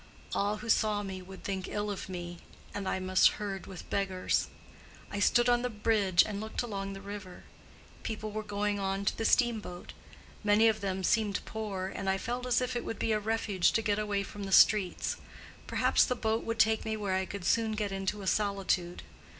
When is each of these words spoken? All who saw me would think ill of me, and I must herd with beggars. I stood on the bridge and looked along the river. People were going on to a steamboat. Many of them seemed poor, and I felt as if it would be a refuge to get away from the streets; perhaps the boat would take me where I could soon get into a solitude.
All 0.33 0.57
who 0.57 0.67
saw 0.69 1.03
me 1.03 1.21
would 1.21 1.43
think 1.43 1.67
ill 1.67 1.91
of 1.91 2.09
me, 2.09 2.39
and 2.73 2.89
I 2.89 2.97
must 2.97 3.33
herd 3.33 3.67
with 3.67 3.87
beggars. 3.91 4.47
I 5.11 5.19
stood 5.19 5.47
on 5.47 5.61
the 5.61 5.69
bridge 5.69 6.23
and 6.25 6.41
looked 6.41 6.63
along 6.63 6.93
the 6.93 7.01
river. 7.01 7.43
People 8.01 8.31
were 8.31 8.41
going 8.41 8.79
on 8.79 9.05
to 9.05 9.21
a 9.21 9.25
steamboat. 9.25 9.93
Many 10.43 10.67
of 10.67 10.81
them 10.81 11.03
seemed 11.03 11.45
poor, 11.45 11.85
and 11.95 12.09
I 12.09 12.17
felt 12.17 12.47
as 12.47 12.61
if 12.61 12.75
it 12.75 12.83
would 12.83 12.97
be 12.97 13.11
a 13.11 13.19
refuge 13.19 13.73
to 13.73 13.83
get 13.83 13.99
away 13.99 14.23
from 14.23 14.45
the 14.45 14.51
streets; 14.51 15.17
perhaps 15.67 16.03
the 16.03 16.15
boat 16.15 16.43
would 16.45 16.57
take 16.57 16.83
me 16.83 16.97
where 16.97 17.13
I 17.13 17.27
could 17.27 17.45
soon 17.45 17.73
get 17.73 17.91
into 17.91 18.23
a 18.23 18.25
solitude. 18.25 19.03